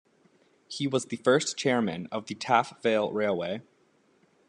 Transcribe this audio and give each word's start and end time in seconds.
He 0.67 0.87
was 0.87 1.05
the 1.05 1.17
first 1.17 1.57
chairman 1.57 2.07
of 2.11 2.25
the 2.25 2.33
Taff 2.33 2.81
Vale 2.81 3.11
Railway. 3.11 3.61